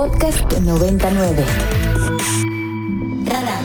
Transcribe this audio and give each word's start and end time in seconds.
Podcast 0.00 0.50
99. 0.62 1.44
Radar. 3.26 3.62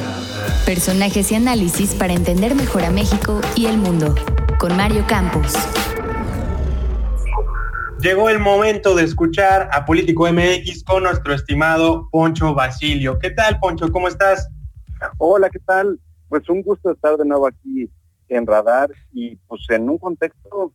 Personajes 0.65 1.31
y 1.31 1.35
análisis 1.35 1.96
para 1.96 2.12
entender 2.12 2.55
mejor 2.55 2.83
a 2.83 2.92
México 2.92 3.39
y 3.55 3.67
el 3.67 3.78
mundo. 3.78 4.13
Con 4.60 4.76
Mario 4.76 5.06
Campos. 5.08 5.53
Llegó 8.01 8.29
el 8.29 8.40
momento 8.40 8.96
de 8.96 9.06
escuchar 9.06 9.69
a 9.71 9.85
Político 9.85 10.29
MX 10.29 10.83
con 10.83 11.03
nuestro 11.03 11.33
estimado 11.33 12.10
Poncho 12.12 12.54
Basilio. 12.54 13.17
¿Qué 13.17 13.31
tal, 13.31 13.58
Poncho? 13.62 13.90
¿Cómo 13.90 14.10
estás? 14.10 14.49
Hola, 15.17 15.49
¿qué 15.49 15.60
tal? 15.60 15.97
Pues 16.27 16.49
un 16.49 16.63
gusto 16.63 16.91
estar 16.91 17.16
de 17.16 17.23
nuevo 17.23 17.48
aquí 17.48 17.90
en 18.27 18.45
Radar 18.45 18.91
y 19.13 19.38
pues 19.48 19.62
en 19.70 19.90
un 19.90 19.99
contexto 19.99 20.73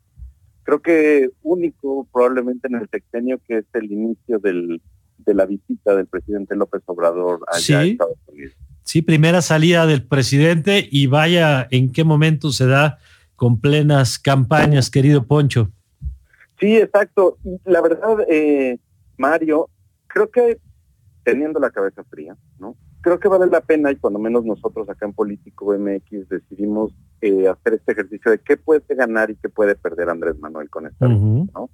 creo 0.63 0.81
que 0.81 1.29
único 1.43 2.09
probablemente 2.11 2.67
en 2.67 2.77
el 2.77 2.89
sexenio 2.89 3.39
que 3.47 3.59
es 3.59 3.67
el 3.75 3.93
inicio 3.93 4.39
del, 4.39 4.81
de 5.25 5.35
la 5.35 5.47
visita 5.47 5.95
del 5.95 6.07
presidente 6.07 6.57
López 6.57 6.83
Obrador 6.87 7.41
allá 7.47 7.83
sí. 7.83 7.91
Estados 7.91 8.19
Unidos. 8.27 8.55
Sí, 8.83 9.03
primera 9.03 9.41
salida 9.43 9.87
del 9.87 10.05
presidente 10.05 10.89
y 10.91 11.07
vaya 11.07 11.69
en 11.71 11.93
qué 11.93 12.03
momento 12.05 12.51
se 12.51 12.67
da 12.67 12.99
con 13.37 13.61
plenas 13.61 14.19
campañas, 14.19 14.91
querido 14.91 15.27
Poncho. 15.27 15.71
Sí, 16.59 16.77
exacto. 16.77 17.39
La 17.65 17.81
verdad, 17.81 18.19
eh, 18.29 18.79
Mario, 19.17 19.71
creo 20.09 20.31
que 20.31 20.59
teniendo 21.23 21.59
la 21.61 21.71
cabeza 21.71 22.05
fría, 22.05 22.37
¿no? 22.59 22.77
Creo 23.01 23.19
que 23.19 23.29
vale 23.29 23.47
la 23.47 23.63
pena 23.63 23.91
y 23.91 23.97
cuando 23.97 24.19
menos 24.19 24.45
nosotros 24.45 24.89
acá 24.91 25.07
en 25.07 25.15
Político 25.15 25.75
MX 25.79 26.29
decidimos 26.29 26.93
eh, 27.23 27.49
hacer 27.49 27.75
este 27.75 27.93
ejercicio 27.93 28.31
de 28.31 28.39
qué 28.41 28.59
puede 28.59 28.83
ganar 28.95 29.31
y 29.31 29.37
qué 29.37 29.49
puede 29.49 29.75
perder 29.75 30.11
Andrés 30.11 30.39
Manuel 30.39 30.69
con 30.69 30.87
esta 30.87 31.07
uh 31.07 31.11
-huh. 31.11 31.51
¿no? 31.55 31.71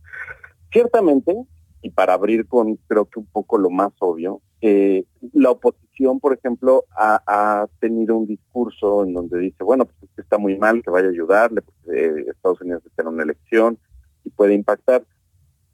Ciertamente, 0.70 1.34
y 1.82 1.90
para 1.90 2.14
abrir 2.14 2.46
con 2.46 2.76
creo 2.88 3.04
que 3.06 3.20
un 3.20 3.26
poco 3.26 3.58
lo 3.58 3.70
más 3.70 3.92
obvio, 4.00 4.40
eh, 4.60 5.04
la 5.32 5.50
oposición, 5.50 6.18
por 6.18 6.32
ejemplo, 6.32 6.84
ha, 6.96 7.22
ha, 7.26 7.66
tenido 7.78 8.16
un 8.16 8.26
discurso 8.26 9.04
en 9.04 9.12
donde 9.12 9.38
dice, 9.38 9.62
bueno, 9.62 9.84
pues 9.84 10.10
está 10.16 10.38
muy 10.38 10.58
mal 10.58 10.82
que 10.82 10.90
vaya 10.90 11.08
a 11.08 11.10
ayudarle, 11.10 11.62
porque 11.62 12.06
eh, 12.06 12.26
Estados 12.30 12.60
Unidos 12.60 12.82
está 12.86 13.02
en 13.02 13.08
una 13.08 13.22
elección 13.22 13.78
y 14.24 14.30
puede 14.30 14.54
impactar. 14.54 15.04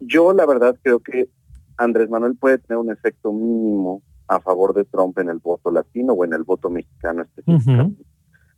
Yo 0.00 0.32
la 0.32 0.46
verdad 0.46 0.76
creo 0.82 0.98
que 0.98 1.28
Andrés 1.76 2.10
Manuel 2.10 2.36
puede 2.36 2.58
tener 2.58 2.78
un 2.78 2.90
efecto 2.90 3.32
mínimo 3.32 4.02
a 4.26 4.40
favor 4.40 4.74
de 4.74 4.84
Trump 4.84 5.18
en 5.18 5.28
el 5.28 5.38
voto 5.38 5.70
latino 5.70 6.12
o 6.14 6.24
en 6.24 6.32
el 6.32 6.42
voto 6.42 6.70
mexicano 6.70 7.22
específicamente. 7.22 8.02
Uh 8.02 8.04
-huh. 8.04 8.06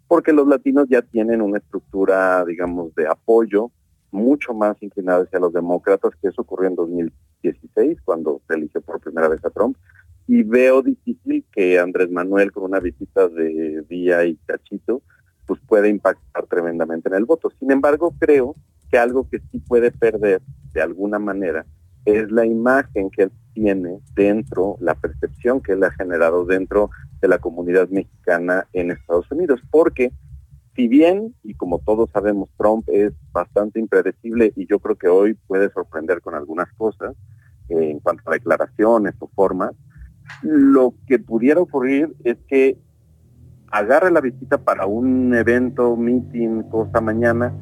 Porque 0.09 0.33
los 0.33 0.47
latinos 0.47 0.87
ya 0.89 1.03
tienen 1.03 1.41
una 1.41 1.59
estructura, 1.59 2.45
digamos, 2.45 2.95
de 2.95 3.07
apoyo 3.07 3.71
mucho 4.11 4.55
más 4.55 4.81
inclinada 4.83 5.25
hacia 5.25 5.41
los 5.41 5.53
demócratas, 5.53 6.13
que 6.21 6.29
eso 6.29 6.43
ocurrió 6.43 6.69
en 6.69 6.77
2016, 7.45 8.01
cuando 8.05 8.41
se 8.47 8.55
eligió 8.55 8.81
por 8.81 9.01
primera 9.01 9.29
vez 9.29 9.45
a 9.45 9.51
Trump. 9.51 9.77
Y 10.27 10.43
veo 10.43 10.83
difícil 10.83 11.45
que 11.53 11.79
Andrés 11.79 12.11
Manuel, 12.11 12.51
con 12.51 12.65
una 12.65 12.81
visita 12.81 13.29
de 13.29 13.85
Vía 13.89 14.25
y 14.25 14.37
Cachito, 14.47 15.03
pues 15.47 15.61
puede 15.67 15.91
impactar 15.91 16.47
tremendamente 16.47 17.09
en 17.09 17.17
el 17.17 17.27
voto. 17.27 17.53
Sin 17.59 17.71
embargo, 17.71 18.15
creo 18.19 18.57
que 18.91 18.97
algo 18.97 19.29
que 19.29 19.41
sí 19.51 19.59
puede 19.59 19.91
perder 19.91 20.41
de 20.73 20.81
alguna 20.81 21.19
manera 21.19 21.67
es 22.07 22.31
la 22.31 22.47
imagen 22.47 23.11
que 23.11 23.25
él 23.25 23.33
tiene 23.53 23.99
dentro, 24.15 24.77
la 24.81 24.95
percepción 24.95 25.61
que 25.61 25.73
él 25.73 25.85
ha 25.85 25.91
generado 25.93 26.45
dentro 26.45 26.91
de 27.21 27.29
la 27.29 27.39
comunidad 27.39 27.89
mexicana 27.89 28.67
en 28.73 28.91
Estados 28.91 29.31
Unidos, 29.31 29.61
porque 29.71 30.13
si 30.75 30.89
bien, 30.89 31.35
y 31.45 31.55
como 31.55 31.79
todos 31.79 32.11
sabemos, 32.11 32.49
Trump 32.59 32.89
es 32.89 33.13
bastante 33.33 33.79
impredecible 33.79 34.53
y 34.57 34.67
yo 34.67 34.81
creo 34.81 34.97
que 34.97 35.09
hoy 35.09 35.35
puede 35.47 35.71
sorprender 35.71 36.21
con 36.21 36.35
algunas 36.35 36.73
cosas 36.73 37.15
eh, 37.69 37.91
en 37.91 38.01
cuanto 38.01 38.23
a 38.31 38.35
declaraciones 38.35 39.15
o 39.19 39.29
formas, 39.35 39.73
lo 40.43 40.95
que 41.07 41.19
pudiera 41.19 41.61
ocurrir 41.61 42.15
es 42.25 42.37
que 42.49 42.79
agarre 43.71 44.11
la 44.11 44.21
visita 44.21 44.59
para 44.59 44.87
un 44.87 45.35
evento, 45.35 45.97
meeting, 45.97 46.63
cosa 46.65 47.01
mañana, 47.01 47.53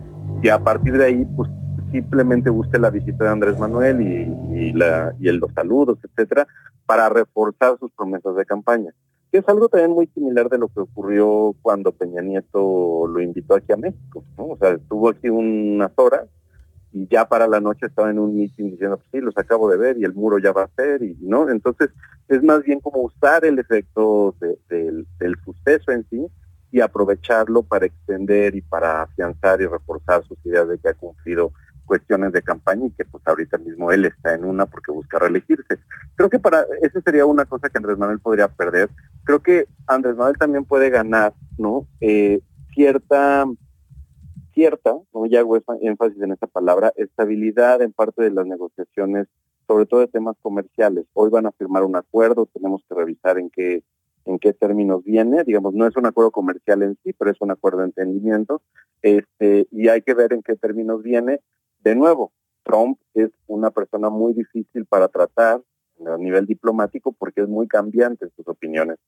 y 0.42 0.48
a 0.48 0.62
partir 0.62 0.96
de 0.98 1.04
ahí, 1.04 1.24
pues 1.36 1.50
simplemente 1.90 2.50
guste 2.50 2.78
la 2.78 2.90
visita 2.90 3.24
de 3.24 3.30
Andrés 3.30 3.58
Manuel 3.58 4.00
y, 4.00 4.58
y, 4.58 4.72
la, 4.72 5.14
y 5.20 5.28
el, 5.28 5.36
los 5.36 5.52
saludos, 5.52 5.98
etcétera, 6.02 6.46
para 6.86 7.08
reforzar 7.08 7.78
sus 7.78 7.92
promesas 7.92 8.34
de 8.36 8.44
campaña. 8.44 8.92
Que 9.30 9.38
es 9.38 9.48
algo 9.48 9.68
también 9.68 9.92
muy 9.92 10.06
similar 10.08 10.48
de 10.48 10.58
lo 10.58 10.68
que 10.68 10.80
ocurrió 10.80 11.54
cuando 11.62 11.92
Peña 11.92 12.20
Nieto 12.20 13.06
lo 13.06 13.20
invitó 13.20 13.54
aquí 13.54 13.72
a 13.72 13.76
México. 13.76 14.24
¿no? 14.36 14.48
O 14.48 14.56
sea, 14.58 14.70
estuvo 14.70 15.08
aquí 15.08 15.28
unas 15.28 15.92
horas 15.96 16.28
y 16.92 17.08
ya 17.08 17.26
para 17.26 17.46
la 17.46 17.60
noche 17.60 17.86
estaba 17.86 18.10
en 18.10 18.18
un 18.18 18.36
meeting 18.36 18.70
diciendo, 18.70 18.98
pues 18.98 19.08
sí, 19.12 19.20
los 19.20 19.36
acabo 19.38 19.70
de 19.70 19.78
ver 19.78 19.98
y 19.98 20.04
el 20.04 20.14
muro 20.14 20.38
ya 20.38 20.52
va 20.52 20.64
a 20.64 20.70
ser, 20.76 21.02
y 21.02 21.16
no. 21.20 21.48
Entonces, 21.48 21.90
es 22.28 22.42
más 22.42 22.62
bien 22.62 22.80
como 22.80 23.02
usar 23.02 23.44
el 23.44 23.58
efecto 23.58 24.34
de, 24.40 24.58
de, 24.68 25.04
del 25.18 25.36
suceso 25.44 25.90
en 25.92 26.06
sí 26.08 26.26
y 26.70 26.80
aprovecharlo 26.80 27.62
para 27.62 27.86
extender 27.86 28.54
y 28.54 28.62
para 28.62 29.02
afianzar 29.02 29.60
y 29.60 29.66
reforzar 29.66 30.24
sus 30.24 30.38
ideas 30.44 30.68
de 30.68 30.78
que 30.78 30.88
ha 30.88 30.94
cumplido 30.94 31.52
cuestiones 31.84 32.32
de 32.32 32.42
campaña 32.42 32.86
y 32.86 32.90
que 32.92 33.04
pues 33.04 33.22
ahorita 33.26 33.58
mismo 33.58 33.92
él 33.92 34.06
está 34.06 34.34
en 34.34 34.44
una 34.44 34.66
porque 34.66 34.92
busca 34.92 35.18
reelegirse. 35.18 35.78
Creo 36.14 36.30
que 36.30 36.38
para 36.38 36.64
eso 36.80 37.00
sería 37.04 37.26
una 37.26 37.44
cosa 37.44 37.68
que 37.68 37.78
Andrés 37.78 37.98
Manuel 37.98 38.20
podría 38.20 38.48
perder. 38.48 38.88
Creo 39.24 39.42
que 39.42 39.66
Andrés 39.86 40.16
Manuel 40.16 40.38
también 40.38 40.64
puede 40.64 40.88
ganar, 40.90 41.34
¿no? 41.58 41.86
Eh, 42.00 42.40
cierta, 42.74 43.44
cierta, 44.54 44.96
como 45.10 45.26
ya 45.26 45.40
hago 45.40 45.56
énfasis 45.80 46.20
en 46.22 46.32
esta 46.32 46.46
palabra, 46.46 46.92
estabilidad 46.96 47.82
en 47.82 47.92
parte 47.92 48.22
de 48.22 48.30
las 48.30 48.46
negociaciones, 48.46 49.28
sobre 49.66 49.86
todo 49.86 50.00
de 50.00 50.08
temas 50.08 50.36
comerciales. 50.42 51.06
Hoy 51.14 51.30
van 51.30 51.46
a 51.46 51.52
firmar 51.52 51.84
un 51.84 51.96
acuerdo, 51.96 52.46
tenemos 52.46 52.82
que 52.88 52.94
revisar 52.94 53.38
en 53.38 53.50
qué 53.50 53.82
en 54.24 54.38
qué 54.38 54.52
términos 54.52 55.02
viene, 55.04 55.44
digamos, 55.44 55.74
no 55.74 55.86
es 55.86 55.96
un 55.96 56.06
acuerdo 56.06 56.30
comercial 56.30 56.82
en 56.82 56.96
sí, 57.02 57.12
pero 57.12 57.30
es 57.30 57.40
un 57.40 57.50
acuerdo 57.50 57.78
de 57.78 57.86
entendimiento, 57.86 58.62
este, 59.02 59.66
y 59.70 59.88
hay 59.88 60.02
que 60.02 60.14
ver 60.14 60.32
en 60.32 60.42
qué 60.42 60.56
términos 60.56 61.02
viene, 61.02 61.40
de 61.80 61.94
nuevo, 61.96 62.32
Trump 62.62 62.98
es 63.14 63.30
una 63.46 63.70
persona 63.70 64.10
muy 64.10 64.32
difícil 64.32 64.86
para 64.86 65.08
tratar 65.08 65.60
a 66.06 66.16
nivel 66.18 66.46
diplomático 66.46 67.12
porque 67.12 67.42
es 67.42 67.48
muy 67.48 67.66
cambiante 67.66 68.24
en 68.24 68.30
sus 68.36 68.46
opiniones. 68.46 68.98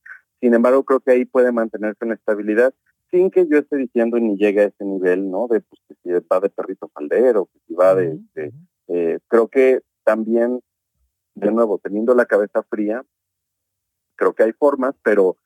Sin 0.41 0.55
embargo, 0.55 0.85
creo 0.85 1.01
que 1.01 1.13
ahí 1.13 1.25
puede 1.25 1.53
mantenerse 1.53 2.05
una 2.05 2.15
estabilidad 2.15 2.75
sin 3.15 3.31
que 3.31 3.47
yo 3.49 3.59
esté 3.59 3.77
diciendo 3.77 4.19
ni 4.19 4.37
llegue 4.37 4.63
a 4.63 4.65
ese 4.65 4.85
nivel, 4.85 5.31
¿no? 5.31 5.47
De 5.47 5.61
pues, 5.61 5.81
que 5.89 5.95
si 6.03 6.11
va 6.11 6.41
de 6.41 6.51
perrito 6.51 6.91
faldero, 6.93 7.47
que 7.47 7.61
si 7.67 7.75
va 7.75 7.95
de... 7.95 8.19
de 8.35 8.53
eh, 8.89 9.19
creo 9.29 9.49
que 9.49 9.81
también, 10.03 10.61
de 11.35 11.51
nuevo, 11.53 11.79
teniendo 11.79 12.15
la 12.15 12.27
cabeza 12.27 12.63
fría, 12.65 13.03
creo 14.17 14.35
que 14.35 14.43
hay 14.43 14.53
formas, 14.53 14.95
pero 15.03 15.37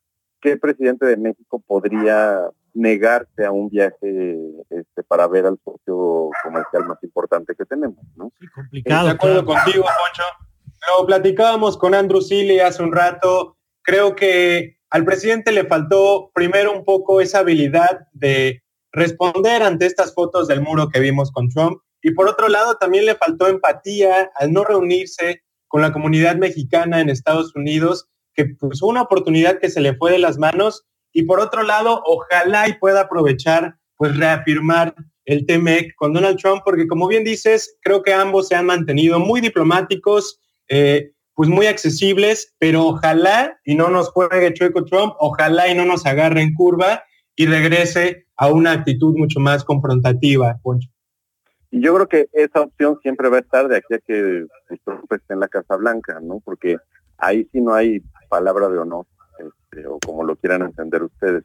¿qué 0.40 0.56
presidente 0.56 1.06
de 1.06 1.16
México 1.16 1.62
podría 1.64 2.50
negarse 2.72 3.44
a 3.44 3.52
un 3.52 3.68
viaje 3.68 4.38
este, 4.70 5.02
para 5.04 5.28
ver 5.28 5.46
al 5.46 5.58
socio 5.64 6.30
comercial 6.42 6.86
más 6.86 7.02
importante 7.02 7.54
que 7.54 7.64
tenemos, 7.64 8.04
¿no? 8.16 8.32
Sí, 8.40 8.46
complicado. 8.48 9.06
De 9.06 9.12
acuerdo 9.12 9.44
claro. 9.44 9.62
contigo, 9.62 9.84
Poncho. 9.84 10.22
Lo 10.98 11.06
platicábamos 11.06 11.76
con 11.76 11.94
Andrew 11.94 12.22
Silly 12.22 12.60
hace 12.60 12.82
un 12.82 12.92
rato. 12.92 13.56
Creo 13.82 14.16
que 14.16 14.77
al 14.90 15.04
presidente 15.04 15.52
le 15.52 15.64
faltó 15.64 16.30
primero 16.34 16.72
un 16.72 16.84
poco 16.84 17.20
esa 17.20 17.40
habilidad 17.40 18.06
de 18.12 18.62
responder 18.92 19.62
ante 19.62 19.86
estas 19.86 20.14
fotos 20.14 20.48
del 20.48 20.62
muro 20.62 20.88
que 20.88 21.00
vimos 21.00 21.30
con 21.30 21.48
Trump. 21.48 21.80
Y 22.02 22.12
por 22.12 22.28
otro 22.28 22.48
lado, 22.48 22.76
también 22.76 23.04
le 23.06 23.16
faltó 23.16 23.48
empatía 23.48 24.30
al 24.36 24.52
no 24.52 24.64
reunirse 24.64 25.42
con 25.66 25.82
la 25.82 25.92
comunidad 25.92 26.36
mexicana 26.36 27.00
en 27.00 27.10
Estados 27.10 27.54
Unidos, 27.54 28.08
que 28.34 28.46
pues, 28.58 28.82
una 28.82 29.02
oportunidad 29.02 29.58
que 29.58 29.68
se 29.68 29.80
le 29.80 29.94
fue 29.94 30.12
de 30.12 30.18
las 30.18 30.38
manos 30.38 30.86
y 31.12 31.24
por 31.24 31.40
otro 31.40 31.62
lado, 31.62 32.02
ojalá 32.04 32.68
y 32.68 32.74
pueda 32.74 33.02
aprovechar, 33.02 33.74
pues 33.96 34.16
reafirmar 34.16 34.94
el 35.24 35.44
TMEC 35.46 35.94
con 35.96 36.12
Donald 36.12 36.38
Trump, 36.38 36.62
porque 36.64 36.86
como 36.86 37.08
bien 37.08 37.24
dices, 37.24 37.76
creo 37.82 38.02
que 38.02 38.12
ambos 38.12 38.48
se 38.48 38.54
han 38.54 38.66
mantenido 38.66 39.18
muy 39.18 39.40
diplomáticos, 39.40 40.40
eh, 40.68 41.10
pues 41.38 41.48
muy 41.48 41.66
accesibles, 41.66 42.52
pero 42.58 42.84
ojalá 42.84 43.60
y 43.64 43.76
no 43.76 43.90
nos 43.90 44.08
juegue 44.08 44.52
chueco 44.54 44.84
Trump, 44.84 45.14
ojalá 45.20 45.68
y 45.68 45.74
no 45.76 45.84
nos 45.84 46.04
agarre 46.04 46.42
en 46.42 46.52
curva 46.52 47.04
y 47.36 47.46
regrese 47.46 48.26
a 48.36 48.48
una 48.48 48.72
actitud 48.72 49.14
mucho 49.16 49.38
más 49.38 49.62
confrontativa, 49.62 50.58
Poncho. 50.64 50.88
Y 51.70 51.80
yo 51.80 51.94
creo 51.94 52.08
que 52.08 52.28
esa 52.32 52.62
opción 52.62 52.98
siempre 53.02 53.28
va 53.28 53.36
a 53.36 53.40
estar 53.42 53.68
de 53.68 53.76
aquí 53.76 53.94
a 53.94 53.98
que 54.00 54.46
Trump 54.84 55.12
esté 55.12 55.34
en 55.34 55.38
la 55.38 55.46
Casa 55.46 55.76
Blanca, 55.76 56.18
¿no? 56.20 56.40
Porque 56.44 56.76
ahí 57.18 57.48
sí 57.52 57.60
no 57.60 57.72
hay 57.72 58.02
palabra 58.28 58.68
de 58.68 58.78
honor 58.78 59.06
este, 59.38 59.86
o 59.86 60.00
como 60.04 60.24
lo 60.24 60.34
quieran 60.34 60.62
entender 60.62 61.04
ustedes. 61.04 61.44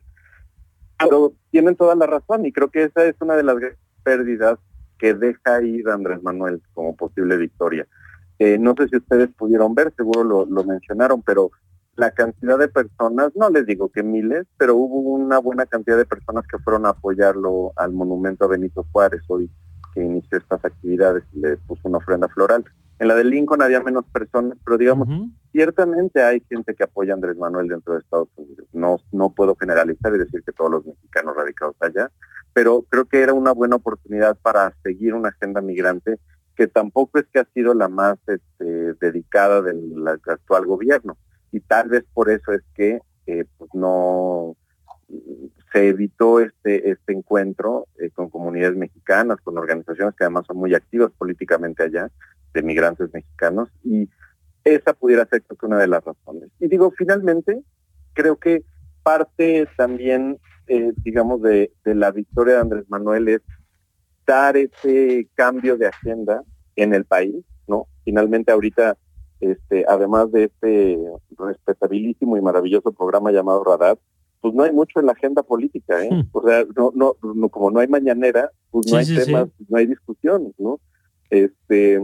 Pero 0.98 1.34
tienen 1.52 1.76
toda 1.76 1.94
la 1.94 2.08
razón 2.08 2.48
y 2.48 2.52
creo 2.52 2.72
que 2.72 2.86
esa 2.86 3.06
es 3.06 3.14
una 3.20 3.36
de 3.36 3.44
las 3.44 3.58
pérdidas 4.02 4.58
que 4.98 5.14
deja 5.14 5.62
ir 5.62 5.88
Andrés 5.88 6.24
Manuel 6.24 6.64
como 6.74 6.96
posible 6.96 7.38
victoria. 7.38 7.88
Eh, 8.44 8.58
no 8.60 8.76
sé 8.78 8.90
si 8.90 8.98
ustedes 8.98 9.30
pudieron 9.38 9.74
ver, 9.74 9.94
seguro 9.96 10.26
lo, 10.26 10.46
lo, 10.46 10.66
mencionaron, 10.66 11.22
pero 11.22 11.52
la 11.96 12.12
cantidad 12.12 12.60
de 12.60 12.68
personas, 12.68 13.32
no 13.36 13.50
les 13.50 13.66
digo 13.66 13.88
que 13.88 14.04
miles, 14.04 14.46
pero 14.58 14.76
hubo 14.76 15.00
una 15.14 15.38
buena 15.38 15.66
cantidad 15.66 15.96
de 15.96 16.06
personas 16.06 16.46
que 16.48 16.58
fueron 16.58 16.86
a 16.86 16.90
apoyarlo 16.90 17.72
al 17.78 17.94
monumento 17.94 18.44
a 18.44 18.50
Benito 18.50 18.86
Juárez 18.92 19.22
hoy 19.30 19.50
que 19.94 20.04
inició 20.04 20.40
estas 20.40 20.66
actividades 20.66 21.24
y 21.32 21.40
le 21.40 21.56
puso 21.56 21.88
una 21.88 22.00
ofrenda 22.00 22.28
floral. 22.28 22.66
En 23.00 23.08
la 23.08 23.16
de 23.16 23.24
Lincoln 23.24 23.62
había 23.62 23.80
menos 23.80 24.04
personas, 24.12 24.58
pero 24.66 24.78
digamos, 24.78 25.08
ciertamente 25.54 26.22
hay 26.22 26.42
gente 26.50 26.76
que 26.76 26.84
apoya 26.84 27.14
a 27.14 27.16
Andrés 27.16 27.38
Manuel 27.38 27.70
dentro 27.70 27.94
de 27.94 28.02
Estados 28.02 28.28
Unidos. 28.36 28.68
No, 28.74 28.98
no 29.14 29.30
puedo 29.30 29.56
generalizar 29.56 30.14
y 30.16 30.18
decir 30.18 30.44
que 30.44 30.52
todos 30.52 30.70
los 30.70 30.86
mexicanos 30.86 31.34
radicados 31.34 31.78
allá, 31.80 32.12
pero 32.52 32.84
creo 32.90 33.06
que 33.06 33.22
era 33.22 33.32
una 33.32 33.54
buena 33.54 33.78
oportunidad 33.78 34.38
para 34.42 34.74
seguir 34.84 35.14
una 35.14 35.30
agenda 35.30 35.62
migrante 35.62 36.20
que 36.56 36.68
tampoco 36.68 37.20
es 37.20 37.26
que 37.32 37.40
ha 37.40 37.48
sido 37.54 37.74
la 37.74 37.88
más 37.88 38.18
este, 38.28 38.94
dedicada 39.00 39.62
del 39.62 40.08
actual 40.08 40.66
gobierno. 40.66 41.18
Y 41.52 41.60
tal 41.60 41.90
vez 41.90 42.04
por 42.14 42.30
eso 42.30 42.52
es 42.52 42.62
que 42.76 43.00
eh, 43.26 43.46
pues 43.58 43.70
no 43.74 44.56
se 45.72 45.90
evitó 45.90 46.40
este, 46.40 46.90
este 46.92 47.14
encuentro 47.14 47.88
eh, 48.00 48.10
con 48.12 48.30
comunidades 48.30 48.76
mexicanas, 48.76 49.38
con 49.44 49.58
organizaciones 49.58 50.16
que 50.16 50.24
además 50.24 50.46
son 50.48 50.58
muy 50.58 50.74
activas 50.76 51.12
políticamente 51.18 51.84
allá, 51.84 52.10
de 52.54 52.64
migrantes 52.64 53.12
mexicanos, 53.14 53.70
y 53.84 54.10
esa 54.64 54.94
pudiera 54.94 55.26
ser 55.26 55.44
una 55.62 55.80
de 55.80 55.88
las 55.88 56.04
razones. 56.04 56.50
Y 56.60 56.68
digo, 56.68 56.92
finalmente, 56.92 57.64
creo 58.14 58.38
que 58.38 58.64
parte 59.02 59.68
también, 59.76 60.40
eh, 60.68 60.94
digamos, 60.98 61.42
de, 61.42 61.72
de 61.84 61.96
la 61.96 62.12
victoria 62.12 62.56
de 62.56 62.62
Andrés 62.62 62.86
Manuel 62.90 63.28
es 63.28 63.42
dar 64.26 64.58
ese 64.58 65.28
cambio 65.36 65.78
de 65.78 65.88
agenda 65.88 66.44
en 66.76 66.94
el 66.94 67.06
país, 67.06 67.36
¿no? 67.68 67.88
Finalmente 68.04 68.52
ahorita, 68.52 68.98
este, 69.40 69.86
además 69.88 70.32
de 70.32 70.46
este 70.46 70.98
respetabilísimo 71.38 72.38
y 72.38 72.42
maravilloso 72.42 72.92
programa 72.92 73.32
llamado 73.32 73.64
Radar, 73.64 73.98
pues 74.42 74.54
no 74.54 74.64
hay 74.64 74.74
mucho 74.74 75.00
en 75.00 75.06
la 75.06 75.14
agenda 75.14 75.42
política, 75.42 76.04
¿eh? 76.04 76.10
Hmm. 76.12 76.30
O 76.34 76.44
sea, 76.46 76.66
no, 76.76 76.92
no, 76.94 77.50
como 77.50 77.72
no 77.72 77.80
hay 77.80 77.88
mañanera, 77.88 78.52
pues 78.72 78.92
no 78.92 78.98
hay 78.98 79.06
temas, 79.06 79.48
no 79.70 79.78
hay 79.78 79.88
discusión, 79.88 80.54
¿no? 80.58 80.80
Este, 81.30 82.00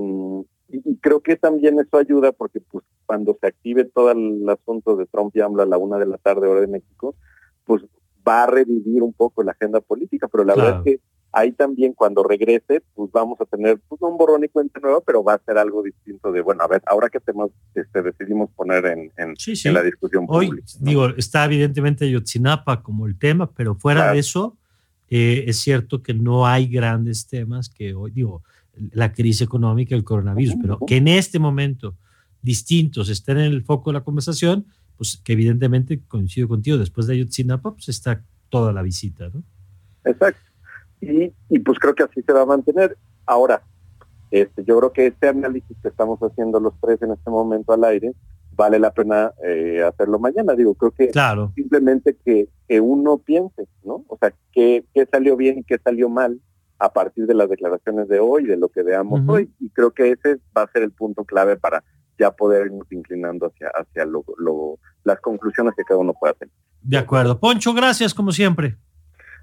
y, 0.70 0.96
creo 0.98 1.22
que 1.22 1.36
también 1.36 1.80
eso 1.80 1.98
ayuda 1.98 2.32
porque 2.32 2.62
pues 2.62 2.86
cuando 3.06 3.38
se 3.40 3.48
active 3.48 3.86
todo 3.86 4.12
el 4.12 4.48
asunto 4.48 4.96
de 4.96 5.06
Trump 5.08 5.36
y 5.36 5.42
AMLO 5.42 5.64
a 5.64 5.66
la 5.66 5.78
una 5.78 5.98
de 5.98 6.06
la 6.06 6.18
tarde 6.18 6.48
hora 6.48 6.62
de 6.62 6.68
México, 6.68 7.16
pues 7.66 7.84
va 8.28 8.44
a 8.44 8.48
revivir 8.48 9.04
un 9.04 9.14
poco 9.14 9.44
la 9.44 9.52
agenda 9.52 9.82
política, 9.82 10.28
pero 10.28 10.44
la 10.44 10.56
verdad 10.56 10.78
es 10.78 10.84
que 10.84 11.02
ahí 11.32 11.52
también 11.52 11.94
cuando 11.94 12.24
regrese, 12.24 12.82
pues 12.96 13.12
vamos 13.12 13.40
a 13.42 13.46
tener 13.46 13.80
pues, 13.88 14.02
un 14.02 14.18
borrón 14.18 14.44
y 14.44 14.48
cuenta 14.48 14.80
nueva, 14.80 15.02
pero 15.02 15.24
va 15.24 15.36
a 15.36 15.42
ser 15.46 15.58
algo 15.58 15.84
distinto 15.84 16.32
de, 16.32 16.42
bueno, 16.42 16.64
a 16.64 16.68
ver, 16.68 16.82
ahora 16.88 17.10
qué 17.10 17.20
temas 17.20 17.50
este, 17.76 18.02
decidimos 18.02 18.50
poner 18.52 18.86
en, 18.86 19.12
en, 19.18 19.74
la 19.74 19.84
discusión 19.84 20.26
Hoy, 20.28 20.50
digo, 20.80 21.10
está 21.10 21.46
evidentemente 21.46 22.10
Yotzinapa 22.10 22.82
como 22.82 23.06
el 23.06 23.18
tema, 23.18 23.52
pero 23.52 23.76
fuera 23.76 24.12
de 24.12 24.20
eso, 24.20 24.58
eh, 25.10 25.46
es 25.48 25.60
cierto 25.60 26.02
que 26.02 26.14
no 26.14 26.48
hay 26.48 26.68
grandes 26.68 27.28
temas 27.28 27.70
que 27.70 27.94
hoy, 27.94 28.12
digo, 28.12 28.44
la 28.92 29.12
crisis 29.12 29.42
económica, 29.42 29.96
el 29.96 30.04
coronavirus, 30.04 30.56
pero 30.62 30.80
que 30.88 30.98
en 30.98 31.08
este 31.08 31.38
momento 31.38 31.96
distintos 32.42 33.10
estén 33.10 33.38
en 33.38 33.52
el 33.52 33.64
foco 33.64 33.90
de 33.90 33.96
la 33.96 34.04
conversación, 34.04 34.66
pues 34.96 35.18
que 35.18 35.34
evidentemente 35.34 36.02
coincido 36.08 36.48
contigo, 36.48 36.78
después 36.78 37.08
de 37.08 37.14
Ayotzinapa, 37.14 37.74
pues 37.74 37.90
está 37.90 38.24
toda 38.50 38.74
la 38.74 38.82
visita, 38.82 39.30
¿no? 39.34 39.44
Exacto 40.06 40.49
y, 41.02 41.60
pues 41.60 41.80
creo 41.80 41.96
que 41.96 42.04
así 42.04 42.22
se 42.22 42.34
va 42.34 42.42
a 42.42 42.46
mantener. 42.46 42.98
Ahora, 43.26 43.62
este, 44.32 44.64
yo 44.64 44.78
creo 44.80 44.94
que 44.94 45.08
este 45.08 45.30
análisis 45.30 45.78
que 45.82 45.88
estamos 45.88 46.20
haciendo 46.20 46.60
los 46.60 46.74
tres 46.82 47.02
en 47.02 47.12
este 47.12 47.30
momento 47.30 47.74
al 47.74 47.84
aire, 47.84 48.14
vale 48.52 48.78
la 48.78 48.92
pena 48.92 49.32
eh, 49.44 49.82
hacerlo 49.84 50.20
mañana. 50.20 50.54
Digo, 50.54 50.76
creo 50.76 50.92
que 50.92 51.12
simplemente 51.56 52.18
que, 52.26 52.50
que, 52.68 52.82
uno 52.82 53.18
piense, 53.18 53.68
¿no? 53.84 54.04
O 54.08 54.18
sea, 54.20 54.34
qué, 54.52 54.86
qué 54.94 55.08
salió 55.10 55.38
bien 55.38 55.60
y 55.60 55.64
qué 55.64 55.78
salió 55.84 56.10
mal 56.10 56.40
a 56.78 56.92
partir 56.92 57.26
de 57.26 57.34
las 57.34 57.50
declaraciones 57.50 58.08
de 58.08 58.20
hoy, 58.20 58.46
de 58.46 58.58
lo 58.58 58.70
que 58.70 58.84
veamos 58.84 59.22
hoy. 59.28 59.52
Y 59.60 59.70
creo 59.70 59.92
que 59.92 60.12
ese 60.12 60.40
va 60.58 60.64
a 60.64 60.72
ser 60.72 60.84
el 60.84 60.92
punto 60.92 61.24
clave 61.26 61.58
para 61.58 61.84
ya 62.18 62.32
poder 62.32 62.68
irnos 62.68 62.92
inclinando 62.92 63.48
hacia, 63.48 63.70
hacia 63.70 64.06
lo, 64.06 64.24
las 65.04 65.20
conclusiones 65.22 65.74
que 65.76 65.84
cada 65.84 66.00
uno 66.00 66.14
pueda 66.14 66.34
tener. 66.34 66.54
De 66.82 66.98
acuerdo. 66.98 67.40
Poncho, 67.40 67.74
gracias 67.74 68.14
como 68.14 68.32
siempre. 68.32 68.78